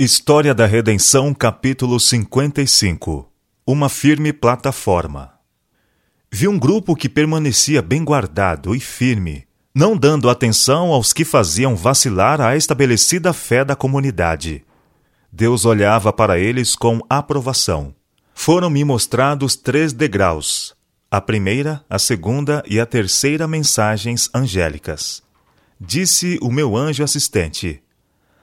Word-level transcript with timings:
História 0.00 0.54
da 0.54 0.64
Redenção, 0.64 1.34
capítulo 1.34 1.98
55 1.98 3.28
Uma 3.66 3.88
firme 3.88 4.32
plataforma. 4.32 5.32
Vi 6.30 6.46
um 6.46 6.56
grupo 6.56 6.94
que 6.94 7.08
permanecia 7.08 7.82
bem 7.82 8.04
guardado 8.04 8.76
e 8.76 8.78
firme, 8.78 9.44
não 9.74 9.96
dando 9.96 10.30
atenção 10.30 10.92
aos 10.92 11.12
que 11.12 11.24
faziam 11.24 11.74
vacilar 11.74 12.40
a 12.40 12.54
estabelecida 12.54 13.32
fé 13.32 13.64
da 13.64 13.74
comunidade. 13.74 14.64
Deus 15.32 15.64
olhava 15.64 16.12
para 16.12 16.38
eles 16.38 16.76
com 16.76 17.00
aprovação. 17.10 17.92
Foram-me 18.32 18.84
mostrados 18.84 19.56
três 19.56 19.92
degraus: 19.92 20.76
a 21.10 21.20
primeira, 21.20 21.84
a 21.90 21.98
segunda 21.98 22.62
e 22.68 22.78
a 22.78 22.86
terceira 22.86 23.48
mensagens 23.48 24.30
angélicas. 24.32 25.24
Disse 25.80 26.38
o 26.40 26.52
meu 26.52 26.76
anjo 26.76 27.02
assistente: 27.02 27.82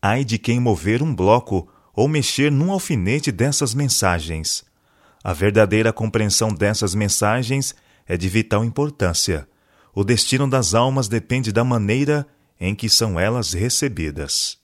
ai 0.06 0.24
de 0.24 0.38
quem 0.38 0.60
mover 0.60 1.02
um 1.02 1.16
bloco 1.16 1.68
ou 1.92 2.08
mexer 2.08 2.52
num 2.52 2.72
alfinete 2.72 3.32
dessas 3.32 3.74
mensagens. 3.74 4.64
A 5.24 5.34
verdadeira 5.34 5.92
compreensão 5.92 6.50
dessas 6.54 6.94
mensagens 6.94 7.74
é 8.06 8.16
de 8.16 8.30
vital 8.30 8.64
importância. 8.64 9.48
O 9.96 10.04
destino 10.04 10.48
das 10.48 10.76
almas 10.76 11.08
depende 11.08 11.52
da 11.52 11.64
maneira 11.64 12.28
em 12.60 12.76
que 12.76 12.88
são 12.88 13.20
elas 13.20 13.54
recebidas. 13.54 14.60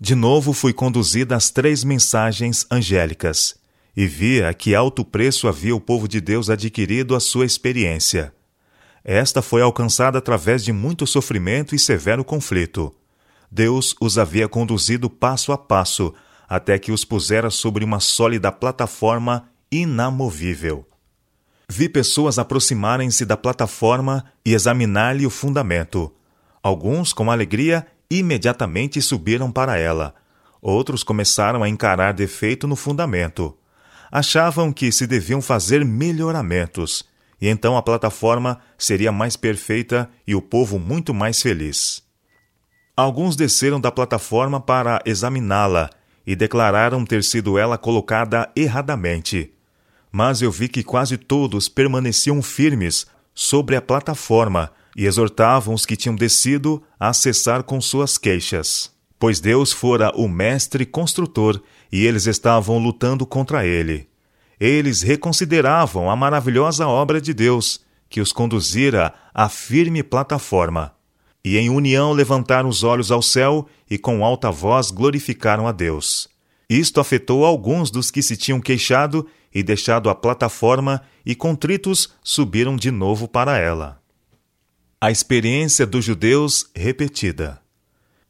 De 0.00 0.14
novo 0.14 0.52
fui 0.52 0.72
conduzida 0.72 1.34
às 1.34 1.50
três 1.50 1.82
mensagens 1.82 2.64
angélicas 2.70 3.56
e 3.96 4.06
vi 4.06 4.44
a 4.44 4.54
que 4.54 4.76
alto 4.76 5.04
preço 5.04 5.48
havia 5.48 5.74
o 5.74 5.80
povo 5.80 6.06
de 6.06 6.20
Deus 6.20 6.48
adquirido 6.48 7.16
a 7.16 7.20
sua 7.20 7.44
experiência. 7.44 8.32
Esta 9.02 9.42
foi 9.42 9.60
alcançada 9.60 10.18
através 10.18 10.62
de 10.62 10.72
muito 10.72 11.04
sofrimento 11.04 11.74
e 11.74 11.78
severo 11.80 12.24
conflito. 12.24 12.94
Deus 13.50 13.94
os 14.00 14.18
havia 14.18 14.48
conduzido 14.48 15.08
passo 15.08 15.52
a 15.52 15.58
passo, 15.58 16.14
até 16.48 16.78
que 16.78 16.92
os 16.92 17.04
pusera 17.04 17.50
sobre 17.50 17.84
uma 17.84 18.00
sólida 18.00 18.50
plataforma 18.52 19.48
inamovível. 19.70 20.86
Vi 21.68 21.88
pessoas 21.88 22.38
aproximarem-se 22.38 23.26
da 23.26 23.36
plataforma 23.36 24.24
e 24.44 24.54
examinar-lhe 24.54 25.26
o 25.26 25.30
fundamento. 25.30 26.10
Alguns, 26.62 27.12
com 27.12 27.30
alegria, 27.30 27.86
imediatamente 28.10 29.02
subiram 29.02 29.52
para 29.52 29.76
ela. 29.76 30.14
Outros 30.62 31.02
começaram 31.02 31.62
a 31.62 31.68
encarar 31.68 32.12
defeito 32.12 32.66
no 32.66 32.74
fundamento. 32.74 33.56
Achavam 34.10 34.72
que 34.72 34.90
se 34.90 35.06
deviam 35.06 35.42
fazer 35.42 35.84
melhoramentos, 35.84 37.04
e 37.40 37.48
então 37.48 37.76
a 37.76 37.82
plataforma 37.82 38.58
seria 38.78 39.12
mais 39.12 39.36
perfeita 39.36 40.08
e 40.26 40.34
o 40.34 40.40
povo 40.40 40.78
muito 40.78 41.12
mais 41.12 41.42
feliz. 41.42 42.07
Alguns 42.98 43.36
desceram 43.36 43.80
da 43.80 43.92
plataforma 43.92 44.60
para 44.60 45.00
examiná-la 45.06 45.88
e 46.26 46.34
declararam 46.34 47.06
ter 47.06 47.22
sido 47.22 47.56
ela 47.56 47.78
colocada 47.78 48.50
erradamente. 48.56 49.52
Mas 50.10 50.42
eu 50.42 50.50
vi 50.50 50.68
que 50.68 50.82
quase 50.82 51.16
todos 51.16 51.68
permaneciam 51.68 52.42
firmes 52.42 53.06
sobre 53.32 53.76
a 53.76 53.80
plataforma 53.80 54.72
e 54.96 55.06
exortavam 55.06 55.74
os 55.74 55.86
que 55.86 55.94
tinham 55.94 56.16
descido 56.16 56.82
a 56.98 57.12
cessar 57.12 57.62
com 57.62 57.80
suas 57.80 58.18
queixas. 58.18 58.90
Pois 59.16 59.38
Deus 59.38 59.72
fora 59.72 60.10
o 60.16 60.26
mestre 60.26 60.84
construtor 60.84 61.62
e 61.92 62.04
eles 62.04 62.26
estavam 62.26 62.78
lutando 62.78 63.24
contra 63.24 63.64
ele. 63.64 64.08
Eles 64.58 65.02
reconsideravam 65.02 66.10
a 66.10 66.16
maravilhosa 66.16 66.88
obra 66.88 67.20
de 67.20 67.32
Deus, 67.32 67.80
que 68.10 68.20
os 68.20 68.32
conduzira 68.32 69.14
à 69.32 69.48
firme 69.48 70.02
plataforma 70.02 70.97
e 71.48 71.56
em 71.56 71.70
união 71.70 72.12
levantaram 72.12 72.68
os 72.68 72.82
olhos 72.82 73.10
ao 73.10 73.22
céu 73.22 73.66
e 73.90 73.96
com 73.96 74.22
alta 74.22 74.50
voz 74.50 74.90
glorificaram 74.90 75.66
a 75.66 75.72
Deus. 75.72 76.28
Isto 76.68 77.00
afetou 77.00 77.42
alguns 77.42 77.90
dos 77.90 78.10
que 78.10 78.22
se 78.22 78.36
tinham 78.36 78.60
queixado 78.60 79.26
e 79.54 79.62
deixado 79.62 80.10
a 80.10 80.14
plataforma 80.14 81.00
e 81.24 81.34
contritos 81.34 82.10
subiram 82.22 82.76
de 82.76 82.90
novo 82.90 83.26
para 83.26 83.56
ela. 83.56 83.98
A 85.00 85.10
experiência 85.10 85.86
dos 85.86 86.04
judeus 86.04 86.68
repetida. 86.76 87.58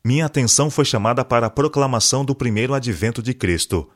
Minha 0.04 0.26
atenção 0.26 0.70
foi 0.70 0.84
chamada 0.84 1.24
para 1.24 1.48
a 1.48 1.50
proclamação 1.50 2.24
do 2.24 2.36
primeiro 2.36 2.72
advento 2.72 3.20
de 3.20 3.34
Cristo. 3.34 3.90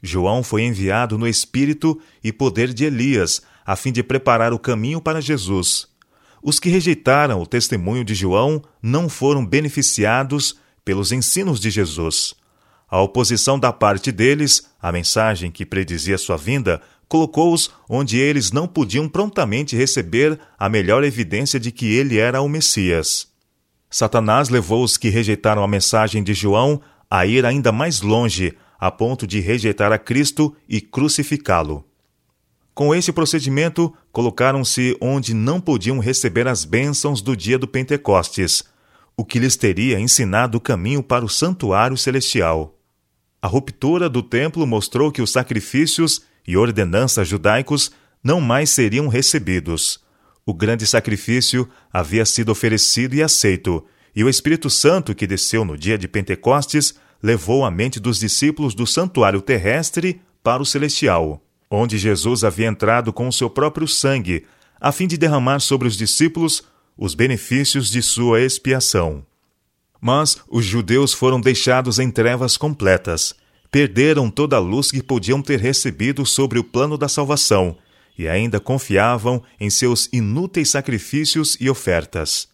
João 0.00 0.44
foi 0.44 0.62
enviado 0.62 1.18
no 1.18 1.26
espírito 1.26 2.00
e 2.22 2.32
poder 2.32 2.72
de 2.72 2.84
Elias, 2.84 3.42
a 3.66 3.74
fim 3.74 3.90
de 3.90 4.04
preparar 4.04 4.52
o 4.52 4.58
caminho 4.58 5.00
para 5.00 5.20
Jesus. 5.20 5.88
Os 6.42 6.60
que 6.60 6.68
rejeitaram 6.68 7.40
o 7.40 7.46
testemunho 7.46 8.04
de 8.04 8.14
João 8.14 8.62
não 8.82 9.08
foram 9.08 9.44
beneficiados 9.44 10.56
pelos 10.84 11.12
ensinos 11.12 11.60
de 11.60 11.70
Jesus. 11.70 12.34
A 12.88 13.00
oposição 13.02 13.58
da 13.58 13.72
parte 13.72 14.10
deles, 14.10 14.66
a 14.80 14.90
mensagem 14.90 15.50
que 15.50 15.66
predizia 15.66 16.16
sua 16.16 16.36
vinda, 16.36 16.80
colocou-os 17.08 17.70
onde 17.88 18.18
eles 18.18 18.52
não 18.52 18.66
podiam 18.66 19.08
prontamente 19.08 19.76
receber 19.76 20.38
a 20.58 20.68
melhor 20.68 21.04
evidência 21.04 21.58
de 21.58 21.72
que 21.72 21.86
ele 21.94 22.18
era 22.18 22.40
o 22.40 22.48
Messias. 22.48 23.28
Satanás 23.90 24.48
levou 24.48 24.84
os 24.84 24.96
que 24.96 25.08
rejeitaram 25.08 25.62
a 25.64 25.68
mensagem 25.68 26.22
de 26.22 26.34
João 26.34 26.80
a 27.10 27.26
ir 27.26 27.44
ainda 27.46 27.72
mais 27.72 28.02
longe, 28.02 28.56
a 28.78 28.90
ponto 28.90 29.26
de 29.26 29.40
rejeitar 29.40 29.90
a 29.92 29.98
Cristo 29.98 30.54
e 30.68 30.80
crucificá-lo. 30.80 31.84
Com 32.74 32.94
esse 32.94 33.12
procedimento, 33.12 33.92
colocaram-se 34.18 34.96
onde 35.00 35.32
não 35.32 35.60
podiam 35.60 36.00
receber 36.00 36.48
as 36.48 36.64
bênçãos 36.64 37.22
do 37.22 37.36
dia 37.36 37.56
do 37.56 37.68
Pentecostes, 37.68 38.64
o 39.16 39.24
que 39.24 39.38
lhes 39.38 39.54
teria 39.54 40.00
ensinado 40.00 40.58
o 40.58 40.60
caminho 40.60 41.04
para 41.04 41.24
o 41.24 41.28
santuário 41.28 41.96
celestial. 41.96 42.76
A 43.40 43.46
ruptura 43.46 44.08
do 44.08 44.20
templo 44.20 44.66
mostrou 44.66 45.12
que 45.12 45.22
os 45.22 45.30
sacrifícios 45.30 46.22
e 46.44 46.56
ordenanças 46.56 47.28
judaicos 47.28 47.92
não 48.20 48.40
mais 48.40 48.70
seriam 48.70 49.06
recebidos. 49.06 50.00
O 50.44 50.52
grande 50.52 50.84
sacrifício 50.84 51.68
havia 51.92 52.26
sido 52.26 52.50
oferecido 52.50 53.14
e 53.14 53.22
aceito, 53.22 53.86
e 54.16 54.24
o 54.24 54.28
Espírito 54.28 54.68
Santo, 54.68 55.14
que 55.14 55.28
desceu 55.28 55.64
no 55.64 55.78
dia 55.78 55.96
de 55.96 56.08
Pentecostes, 56.08 56.96
levou 57.22 57.64
a 57.64 57.70
mente 57.70 58.00
dos 58.00 58.18
discípulos 58.18 58.74
do 58.74 58.84
santuário 58.84 59.40
terrestre 59.40 60.20
para 60.42 60.60
o 60.60 60.66
celestial 60.66 61.40
onde 61.70 61.98
Jesus 61.98 62.44
havia 62.44 62.66
entrado 62.66 63.12
com 63.12 63.28
o 63.28 63.32
seu 63.32 63.50
próprio 63.50 63.86
sangue, 63.86 64.46
a 64.80 64.92
fim 64.92 65.06
de 65.06 65.18
derramar 65.18 65.60
sobre 65.60 65.88
os 65.88 65.96
discípulos 65.96 66.62
os 66.96 67.14
benefícios 67.14 67.90
de 67.90 68.02
sua 68.02 68.40
expiação. 68.40 69.24
Mas 70.00 70.38
os 70.48 70.64
judeus 70.64 71.12
foram 71.12 71.40
deixados 71.40 71.98
em 71.98 72.10
trevas 72.10 72.56
completas, 72.56 73.34
perderam 73.70 74.30
toda 74.30 74.56
a 74.56 74.60
luz 74.60 74.90
que 74.90 75.02
podiam 75.02 75.42
ter 75.42 75.60
recebido 75.60 76.24
sobre 76.24 76.58
o 76.58 76.64
plano 76.64 76.96
da 76.96 77.08
salvação 77.08 77.76
e 78.16 78.26
ainda 78.26 78.58
confiavam 78.58 79.42
em 79.60 79.70
seus 79.70 80.08
inúteis 80.12 80.70
sacrifícios 80.70 81.56
e 81.60 81.70
ofertas. 81.70 82.48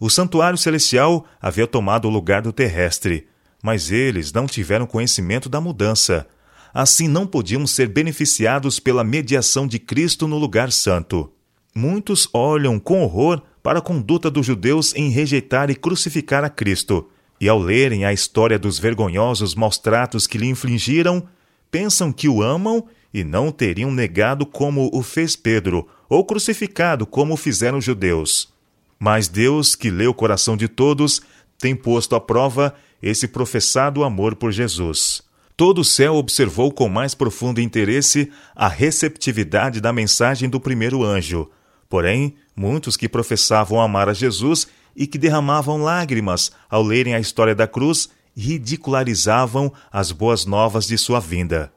O 0.00 0.08
santuário 0.08 0.56
celestial 0.56 1.26
havia 1.40 1.66
tomado 1.66 2.08
o 2.08 2.10
lugar 2.10 2.42
do 2.42 2.52
terrestre, 2.52 3.28
mas 3.62 3.90
eles 3.90 4.32
não 4.32 4.46
tiveram 4.46 4.86
conhecimento 4.86 5.48
da 5.48 5.60
mudança 5.60 6.26
assim 6.72 7.06
não 7.06 7.26
podiam 7.26 7.66
ser 7.66 7.88
beneficiados 7.88 8.80
pela 8.80 9.04
mediação 9.04 9.66
de 9.66 9.78
Cristo 9.78 10.26
no 10.26 10.38
lugar 10.38 10.72
santo. 10.72 11.30
Muitos 11.74 12.28
olham 12.32 12.78
com 12.78 13.02
horror 13.02 13.42
para 13.62 13.78
a 13.78 13.82
conduta 13.82 14.30
dos 14.30 14.46
judeus 14.46 14.94
em 14.94 15.10
rejeitar 15.10 15.70
e 15.70 15.74
crucificar 15.74 16.44
a 16.44 16.48
Cristo, 16.50 17.08
e 17.40 17.48
ao 17.48 17.58
lerem 17.58 18.04
a 18.04 18.12
história 18.12 18.58
dos 18.58 18.78
vergonhosos 18.78 19.54
maus 19.54 19.78
tratos 19.78 20.26
que 20.26 20.38
lhe 20.38 20.48
infligiram, 20.48 21.26
pensam 21.70 22.12
que 22.12 22.28
o 22.28 22.42
amam 22.42 22.86
e 23.12 23.24
não 23.24 23.50
teriam 23.50 23.90
negado 23.90 24.46
como 24.46 24.90
o 24.92 25.02
fez 25.02 25.36
Pedro, 25.36 25.86
ou 26.08 26.24
crucificado 26.24 27.06
como 27.06 27.36
fizeram 27.36 27.78
os 27.78 27.84
judeus. 27.84 28.52
Mas 28.98 29.28
Deus, 29.28 29.74
que 29.74 29.90
lê 29.90 30.06
o 30.06 30.14
coração 30.14 30.56
de 30.56 30.68
todos, 30.68 31.20
tem 31.58 31.74
posto 31.74 32.14
à 32.14 32.20
prova 32.20 32.74
esse 33.02 33.26
professado 33.26 34.04
amor 34.04 34.36
por 34.36 34.52
Jesus 34.52 35.22
todo 35.56 35.80
o 35.80 35.84
céu 35.84 36.14
observou 36.14 36.72
com 36.72 36.88
mais 36.88 37.14
profundo 37.14 37.60
interesse 37.60 38.30
a 38.54 38.68
receptividade 38.68 39.80
da 39.80 39.92
mensagem 39.92 40.48
do 40.48 40.60
primeiro 40.60 41.04
anjo. 41.04 41.50
Porém, 41.88 42.34
muitos 42.56 42.96
que 42.96 43.08
professavam 43.08 43.80
amar 43.80 44.08
a 44.08 44.14
Jesus 44.14 44.66
e 44.96 45.06
que 45.06 45.18
derramavam 45.18 45.82
lágrimas 45.82 46.52
ao 46.68 46.82
lerem 46.82 47.14
a 47.14 47.20
história 47.20 47.54
da 47.54 47.66
cruz 47.66 48.08
ridicularizavam 48.36 49.72
as 49.90 50.10
boas 50.10 50.46
novas 50.46 50.86
de 50.86 50.96
sua 50.96 51.20
vinda. 51.20 51.72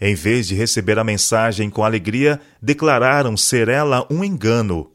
Em 0.00 0.14
vez 0.14 0.48
de 0.48 0.54
receber 0.54 0.98
a 0.98 1.04
mensagem 1.04 1.68
com 1.68 1.84
alegria, 1.84 2.40
declararam 2.60 3.36
ser 3.36 3.68
ela 3.68 4.06
um 4.10 4.24
engano. 4.24 4.90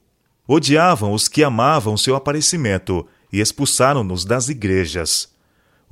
Odiavam 0.48 1.14
os 1.14 1.28
que 1.28 1.44
amavam 1.44 1.96
seu 1.96 2.16
aparecimento 2.16 3.08
e 3.32 3.40
expulsaram-nos 3.40 4.26
das 4.26 4.50
igrejas. 4.50 5.35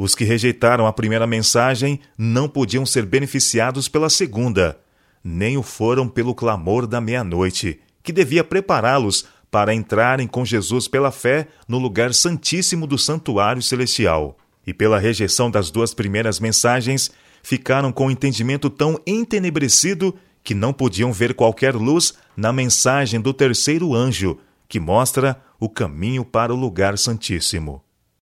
Os 0.03 0.13
que 0.15 0.25
rejeitaram 0.25 0.85
a 0.85 0.91
primeira 0.91 1.25
mensagem 1.25 1.97
não 2.17 2.49
podiam 2.49 2.85
ser 2.85 3.05
beneficiados 3.05 3.87
pela 3.87 4.09
segunda, 4.09 4.77
nem 5.23 5.55
o 5.55 5.63
foram 5.63 6.09
pelo 6.09 6.35
clamor 6.35 6.85
da 6.85 6.99
meia-noite, 6.99 7.79
que 8.03 8.11
devia 8.11 8.43
prepará-los 8.43 9.25
para 9.49 9.73
entrarem 9.73 10.27
com 10.27 10.43
Jesus 10.43 10.89
pela 10.89 11.09
fé 11.09 11.47
no 11.69 11.79
lugar 11.79 12.13
santíssimo 12.13 12.85
do 12.85 12.97
santuário 12.97 13.61
celestial. 13.61 14.37
E 14.67 14.73
pela 14.73 14.99
rejeição 14.99 15.49
das 15.49 15.71
duas 15.71 15.93
primeiras 15.93 16.37
mensagens, 16.37 17.09
ficaram 17.41 17.89
com 17.89 18.07
o 18.07 18.11
entendimento 18.11 18.69
tão 18.69 18.99
entenebrecido 19.07 20.13
que 20.43 20.53
não 20.53 20.73
podiam 20.73 21.13
ver 21.13 21.33
qualquer 21.33 21.73
luz 21.75 22.13
na 22.35 22.51
mensagem 22.51 23.21
do 23.21 23.33
terceiro 23.33 23.95
anjo, 23.95 24.37
que 24.67 24.81
mostra 24.81 25.41
o 25.57 25.69
caminho 25.69 26.25
para 26.25 26.53
o 26.53 26.57
lugar 26.57 26.97
santíssimo. 26.97 27.81